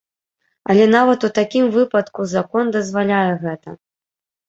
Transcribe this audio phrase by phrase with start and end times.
[0.73, 3.69] Але нават у такім выпадку закон дазваляе гэта.